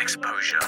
[0.00, 0.58] Exposure.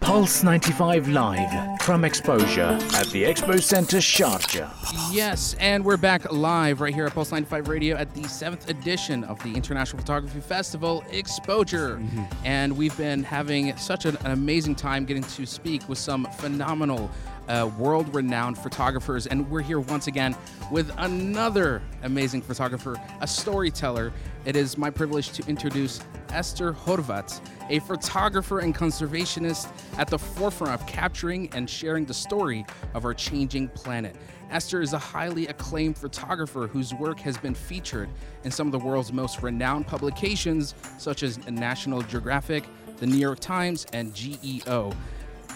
[0.00, 4.70] Pulse 95 Live from Exposure at the Expo Center Sharjah.
[5.12, 9.24] Yes, and we're back live right here at Pulse 95 Radio at the seventh edition
[9.24, 11.98] of the International Photography Festival Exposure.
[11.98, 12.46] Mm-hmm.
[12.46, 17.10] And we've been having such an, an amazing time getting to speak with some phenomenal
[17.48, 19.26] uh, world renowned photographers.
[19.26, 20.36] And we're here once again
[20.70, 24.12] with another amazing photographer, a storyteller.
[24.44, 27.40] It is my privilege to introduce Esther Horvath,
[27.70, 33.14] a photographer and conservationist at the forefront of capturing and sharing the story of our
[33.14, 34.14] changing planet.
[34.50, 38.08] Esther is a highly acclaimed photographer whose work has been featured
[38.44, 42.64] in some of the world's most renowned publications, such as National Geographic,
[42.96, 44.92] the New York Times, and GEO.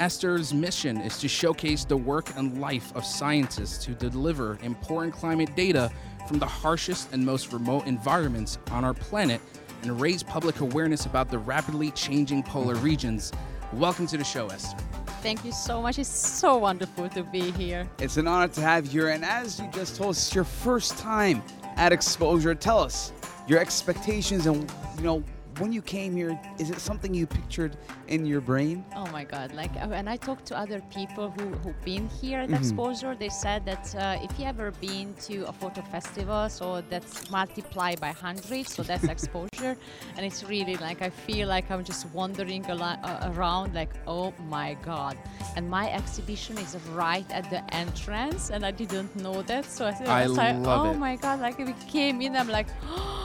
[0.00, 5.54] Esther's mission is to showcase the work and life of scientists who deliver important climate
[5.54, 5.90] data
[6.26, 9.40] from the harshest and most remote environments on our planet
[9.82, 13.32] and raise public awareness about the rapidly changing polar regions.
[13.74, 14.78] Welcome to the show, Esther.
[15.22, 15.98] Thank you so much.
[15.98, 17.88] It's so wonderful to be here.
[17.98, 19.10] It's an honor to have you here.
[19.10, 21.42] And as you just told us, it's your first time
[21.76, 22.54] at Exposure.
[22.54, 23.12] Tell us
[23.46, 25.22] your expectations and, you know,
[25.58, 27.76] when you came here, is it something you pictured
[28.08, 28.84] in your brain?
[28.96, 29.52] Oh my God!
[29.54, 32.58] Like when I talk to other people who who've been here at Mhm.
[32.58, 37.30] Exposure, they said that uh, if you ever been to a photo festival, so that's
[37.30, 39.76] multiplied by hundred, so that's exposure,
[40.16, 44.74] and it's really like I feel like I'm just wandering uh, around, like oh my
[44.82, 45.16] God!
[45.56, 50.22] And my exhibition is right at the entrance, and I didn't know that, so I,
[50.22, 50.98] I was like, love oh it.
[50.98, 51.40] my God!
[51.40, 52.68] Like we came in, I'm like.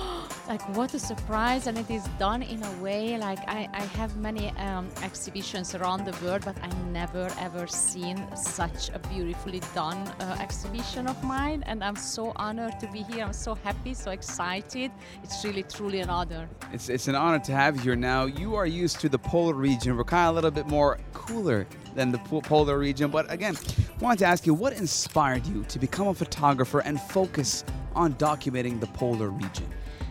[0.48, 4.16] like what a surprise and it is done in a way like i, I have
[4.18, 9.98] many um, exhibitions around the world but i never ever seen such a beautifully done
[10.20, 14.12] uh, exhibition of mine and i'm so honored to be here i'm so happy so
[14.12, 14.92] excited
[15.24, 17.96] it's really truly an honor It's, it's an honor to have you here.
[17.96, 19.96] Now, you are used to the polar region.
[19.96, 23.10] We're kind of a little bit more cooler than the polar region.
[23.10, 23.58] But again,
[24.02, 27.64] wanted to ask you what inspired you to become a photographer and focus
[27.96, 29.68] on documenting the polar region?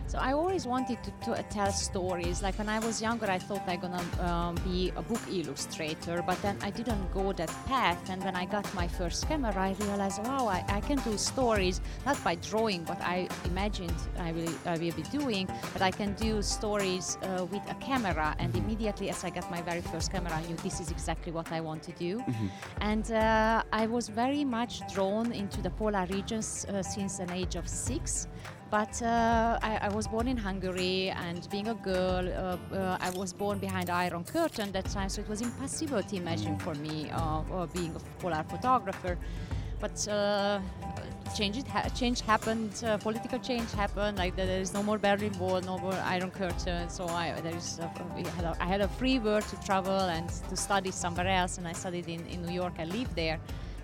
[0.07, 2.41] So I always wanted to, to tell stories.
[2.41, 6.41] Like when I was younger, I thought I'm gonna um, be a book illustrator, but
[6.41, 8.09] then I didn't go that path.
[8.09, 11.81] And when I got my first camera, I realized, wow, I, I can do stories
[12.05, 16.13] not by drawing what I imagined I will I will be doing, but I can
[16.13, 18.33] do stories uh, with a camera.
[18.39, 21.51] And immediately, as I got my very first camera, I knew this is exactly what
[21.51, 22.23] I want to do.
[22.79, 27.55] And uh, I was very much drawn into the polar regions uh, since an age
[27.55, 28.27] of six.
[28.69, 33.09] But uh, I, I was born in Hungary, and being a girl, uh, uh, I
[33.11, 36.75] was born behind Iron Curtain at that time, so it was impossible to imagine for
[36.75, 39.17] me uh, uh, being a polar photographer.
[39.79, 40.59] But uh,
[41.33, 45.77] change, ha- change happened, political change happened, like there is no more Berlin Wall, no
[45.77, 47.87] more Iron Curtain, so I, there is a,
[48.31, 51.65] had a, I had a free world to travel and to study somewhere else, and
[51.65, 53.39] I studied in, in New York, I lived there.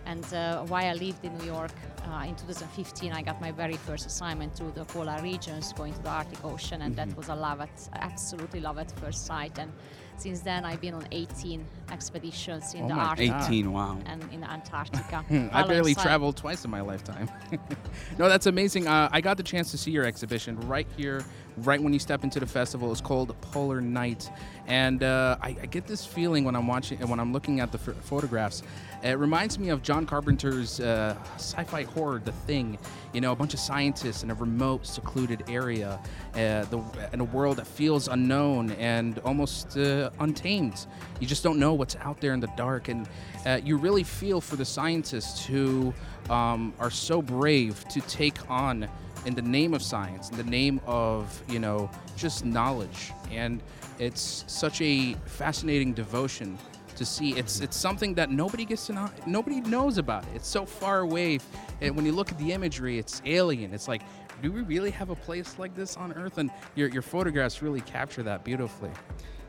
[0.06, 1.72] And uh, while I lived in New York
[2.08, 6.02] uh, in 2015, I got my very first assignment to the polar regions, going to
[6.02, 9.58] the Arctic Ocean, and that was a love at absolutely love at first sight.
[9.60, 9.72] And
[10.18, 13.98] since then, I've been on 18 expeditions in Oh the Arctic 18, wow.
[14.06, 15.26] and in Antarctica.
[15.52, 17.30] I barely traveled twice in my lifetime.
[18.20, 18.88] no, that's amazing.
[18.88, 21.26] Uh, I got the chance to see your exhibition right here,
[21.58, 22.92] right when you step into the festival.
[22.92, 24.30] It's called Polar Night,
[24.68, 27.72] and uh, I, I get this feeling when I'm watching, and when I'm looking at
[27.72, 28.62] the ph- photographs.
[29.04, 32.78] It reminds me of John Carpenter's uh, sci-fi horror, The Thing.
[33.12, 36.00] You know, a bunch of scientists in a remote, secluded area,
[36.34, 36.82] uh, the,
[37.12, 40.88] in a world that feels unknown and almost uh, untamed.
[41.20, 43.06] You just don't know what's out there in the dark, and
[43.46, 45.94] uh, you really feel for the scientists who
[46.30, 48.88] um, are so brave to take on
[49.26, 53.62] in the name of science, in the name of you know just knowledge, and
[54.00, 56.58] it's such a fascinating devotion
[57.04, 57.32] to see.
[57.38, 60.30] It's it's something that nobody gets to know, nobody knows about it.
[60.36, 61.40] It's so far away,
[61.82, 63.74] and when you look at the imagery, it's alien.
[63.74, 64.02] It's like,
[64.42, 66.38] do we really have a place like this on Earth?
[66.38, 68.92] And your your photographs really capture that beautifully.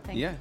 [0.04, 0.34] Thank yeah.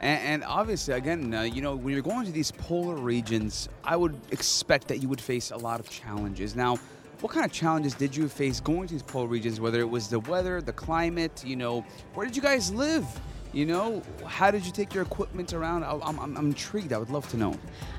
[0.00, 3.96] And, and obviously, again, uh, you know, when you're going to these polar regions, I
[3.96, 6.54] would expect that you would face a lot of challenges.
[6.54, 6.78] Now,
[7.20, 9.60] what kind of challenges did you face going to these polar regions?
[9.60, 13.04] Whether it was the weather, the climate, you know, where did you guys live?
[13.52, 15.82] You know, how did you take your equipment around?
[15.82, 16.92] I- I'm, I'm, I'm intrigued.
[16.92, 17.54] I would love to know.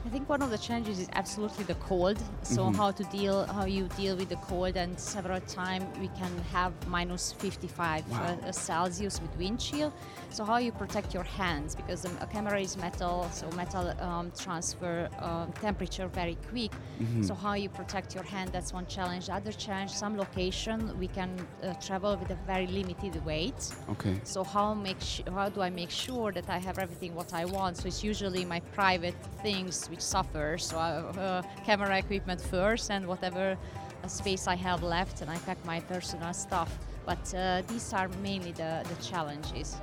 [0.05, 2.17] I think one of the challenges is absolutely the cold.
[2.43, 2.75] So Mhm.
[2.75, 6.71] how to deal, how you deal with the cold, and several times we can have
[6.87, 8.37] minus 55 Wow.
[8.45, 9.91] uh, Celsius with wind chill.
[10.29, 14.31] So how you protect your hands because the a camera is metal, so metal um,
[14.37, 16.71] transfer um, temperature very quick.
[17.01, 17.25] Mhm.
[17.25, 18.51] So how you protect your hand?
[18.51, 19.25] That's one challenge.
[19.27, 21.31] The other challenge, some location we can
[21.63, 23.61] uh, travel with a very limited weight.
[23.89, 24.15] Okay.
[24.23, 27.45] So how make sh- how do I make sure that I have everything what I
[27.45, 27.77] want?
[27.77, 30.57] So it's usually my private things which suffer.
[30.57, 33.45] So I, uh, camera equipment first, and whatever
[34.03, 36.71] uh, space I have left, and I pack my personal stuff.
[37.05, 39.77] But uh, these are mainly the, the challenges.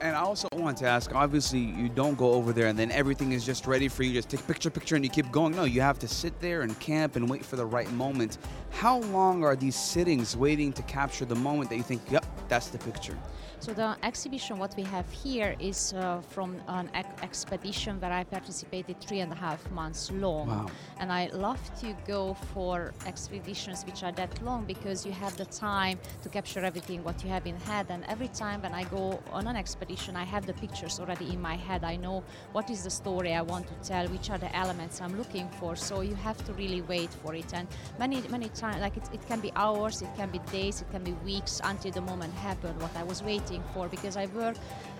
[0.00, 3.32] And I also want to ask obviously, you don't go over there and then everything
[3.32, 4.12] is just ready for you.
[4.12, 5.54] Just take picture, picture, and you keep going.
[5.54, 8.38] No, you have to sit there and camp and wait for the right moment.
[8.70, 12.68] How long are these sittings waiting to capture the moment that you think, yep, that's
[12.68, 13.16] the picture?
[13.64, 18.22] So the exhibition, what we have here, is uh, from an ex- expedition where I
[18.22, 20.48] participated three and a half months long.
[20.48, 20.66] Wow.
[20.98, 25.46] And I love to go for expeditions which are that long because you have the
[25.46, 27.86] time to capture everything what you have in head.
[27.88, 31.40] And every time when I go on an expedition, I have the pictures already in
[31.40, 31.84] my head.
[31.84, 32.22] I know
[32.52, 35.74] what is the story I want to tell, which are the elements I'm looking for.
[35.74, 37.54] So you have to really wait for it.
[37.54, 37.66] And
[37.98, 41.02] many many times, like it, it can be hours, it can be days, it can
[41.02, 42.78] be weeks until the moment happened.
[42.82, 44.56] What I was waiting for because I work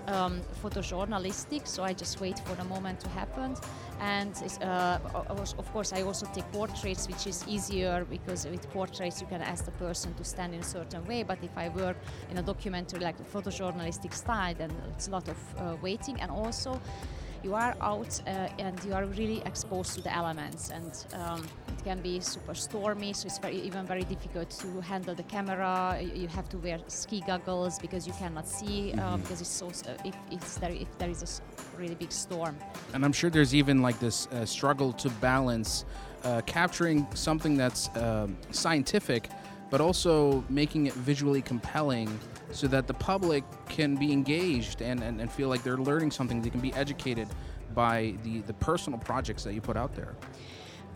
[0.06, 3.56] um, photojournalistic, so I just wait for the moment to happen.
[4.00, 4.98] And uh,
[5.58, 9.64] of course, I also take portraits, which is easier because with portraits you can ask
[9.64, 11.22] the person to stand in a certain way.
[11.22, 11.96] But if I work
[12.30, 16.20] in a documentary like the photojournalistic style, then it's a lot of uh, waiting.
[16.20, 16.80] And also,
[17.42, 21.46] you are out uh, and you are really exposed to the elements, and um,
[21.84, 23.12] can be super stormy.
[23.12, 26.00] So it's very even very difficult to handle the camera.
[26.00, 29.94] You have to wear ski goggles because you cannot see uh, because it's so uh,
[30.04, 32.56] if, if there if there is a really big storm.
[32.94, 35.84] And I'm sure there's even like this uh, struggle to balance
[36.24, 39.28] uh, capturing something that's um, scientific,
[39.70, 42.08] but also making it visually compelling
[42.50, 46.40] so that the public can be engaged and, and, and feel like they're learning something.
[46.40, 47.28] They can be educated
[47.74, 50.14] by the, the personal projects that you put out there.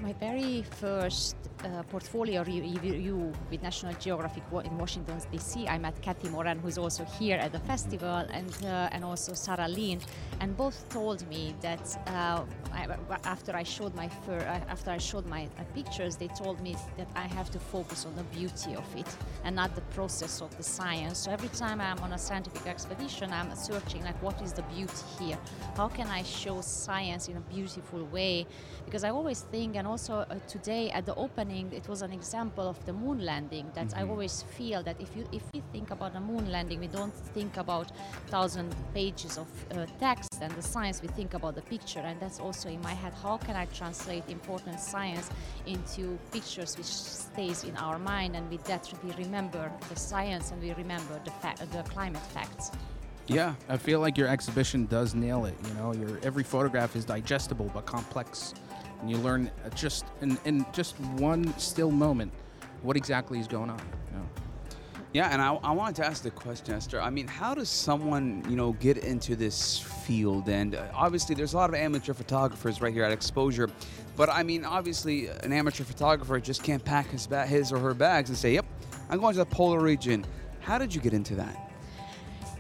[0.01, 1.35] My very first
[1.65, 5.67] uh, portfolio review with National Geographic in Washington D.C.
[5.67, 9.67] I met Kathy Moran, who's also here at the festival, and uh, and also Sarah
[9.69, 10.01] Leen,
[10.41, 12.45] and both told me that uh,
[13.25, 16.77] after I showed my fir- uh, after I showed my uh, pictures, they told me
[16.97, 19.09] that I have to focus on the beauty of it
[19.43, 21.19] and not the process of the science.
[21.19, 24.95] So every time I'm on a scientific expedition, I'm searching like what is the beauty
[25.19, 25.39] here?
[25.77, 28.47] How can I show science in a beautiful way?
[28.85, 32.69] Because I always think, and also uh, today at the opening, it was an example
[32.69, 33.67] of the moon landing.
[33.75, 36.87] That I always feel that if you if we think about a moon landing, we
[36.87, 37.91] don't think about
[38.29, 41.03] thousand pages of uh, text and the science.
[41.03, 43.13] We think about the picture, and that's also in my head.
[43.23, 45.31] How can I translate important science
[45.67, 46.93] into pictures which
[47.27, 51.33] stays in our mind, and with that we remember the science and we remember the
[51.67, 52.71] the climate facts.
[53.27, 53.55] Yeah.
[53.69, 55.55] I feel like your exhibition does nail it.
[55.67, 58.55] You know, your every photograph is digestible but complex,
[59.01, 62.33] and you learn uh, just in, in just one still moment
[62.83, 63.79] what exactly is going on.
[64.13, 64.29] You know?
[65.13, 67.01] Yeah, and I, I wanted to ask the question, Esther.
[67.01, 70.49] I mean, how does someone, you know, get into this field?
[70.49, 73.71] And uh, obviously, there's a lot of amateur photographers right here at Exposure,
[74.17, 77.95] but I mean, obviously, an amateur photographer just can't pack his ba- his or her
[77.95, 78.67] bags and say, "Yep,
[79.09, 80.25] I'm going to the polar region."
[80.61, 81.57] How did you get into that?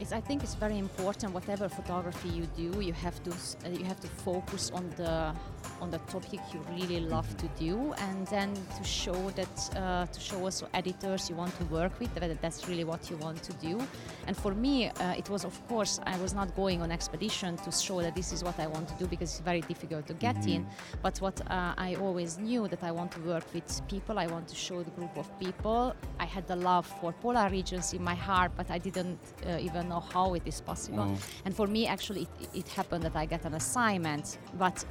[0.00, 1.34] It's, I think it's very important.
[1.34, 5.34] Whatever photography you do, you have to uh, you have to focus on the
[5.80, 10.20] on the topic you really love to do, and then to show that uh, to
[10.20, 13.52] show also editors you want to work with that that's really what you want to
[13.54, 13.80] do.
[14.26, 17.70] And for me, uh, it was of course I was not going on expedition to
[17.70, 20.46] show that this is what I want to do because it's very difficult to get
[20.46, 20.67] in.
[21.03, 24.19] But what uh, I always knew that I want to work with people.
[24.19, 25.94] I want to show the group of people.
[26.19, 29.88] I had the love for polar regions in my heart, but I didn't uh, even
[29.88, 31.06] know how it is possible.
[31.06, 31.17] Wow.
[31.44, 34.84] And for me, actually, it, it happened that I get an assignment, but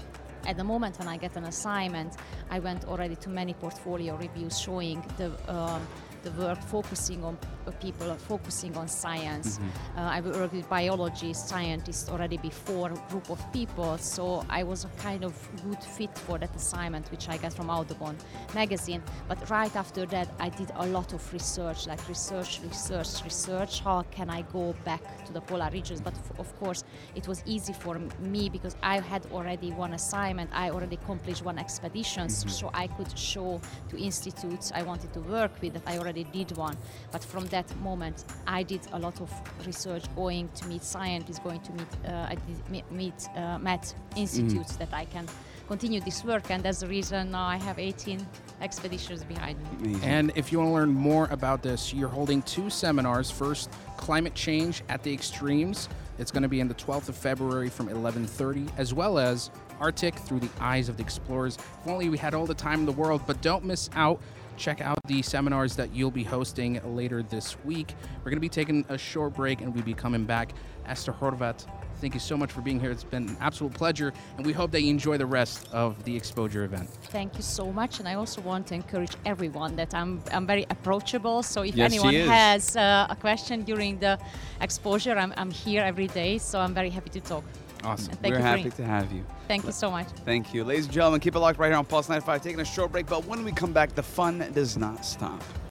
[0.47, 2.15] at the moment when I get an assignment,
[2.49, 5.85] I went already to many portfolio reviews showing the um,
[6.23, 9.59] the work focusing on uh, people, focusing on science.
[9.97, 14.85] Uh, I worked with biologists, scientists already before, a group of people, so I was
[14.85, 15.33] a kind of
[15.63, 18.15] good fit for that assignment, which I got from Audubon
[18.53, 19.01] magazine.
[19.27, 23.81] But right after that, I did a lot of research, like research, research, research.
[23.81, 26.01] How can I go back to the polar regions?
[26.01, 26.83] But f- of course,
[27.15, 30.49] it was easy for me because I had already one assignment.
[30.53, 33.59] I already accomplished one expedition, s- so I could show
[33.89, 36.77] to institutes I wanted to work with that I already did one.
[37.11, 39.31] But from that moment, I did a lot of
[39.65, 44.75] research, going to meet scientists, going to meet, uh, I did meet, uh, met institutes
[44.77, 45.25] that I can
[45.67, 48.25] continue this work, and that's the reason now I have 18
[48.61, 49.67] expeditions behind me.
[49.79, 50.09] Amazing.
[50.09, 53.29] And if you want to learn more about this, you're holding two seminars.
[53.29, 57.69] First, climate change at the extremes, It's going to be on the 12th of February
[57.69, 61.57] from 11:30, as well as Arctic through the eyes of the explorers.
[61.57, 64.19] If only we had all the time in the world, but don't miss out.
[64.57, 67.93] Check out the seminars that you'll be hosting later this week.
[68.17, 70.53] We're going to be taking a short break and we'll be coming back.
[70.87, 71.67] Esther Horvath,
[72.01, 72.91] thank you so much for being here.
[72.91, 76.15] It's been an absolute pleasure, and we hope that you enjoy the rest of the
[76.15, 76.89] exposure event.
[77.11, 80.65] Thank you so much, and I also want to encourage everyone that I'm I'm very
[80.69, 81.43] approachable.
[81.43, 84.17] So if Yes, anyone has uh, a question during the
[84.61, 86.37] exposure, I'm, I'm here every day.
[86.37, 87.43] So I'm very happy to talk.
[87.83, 88.11] Awesome.
[88.11, 89.23] And thank We're you for happy to have you.
[89.47, 90.07] Thank you so much.
[90.25, 90.63] Thank you.
[90.63, 92.41] Ladies and gentlemen, keep it locked right here on Pulse 95.
[92.41, 95.43] Taking a short break, but when we come back, the fun does not stop.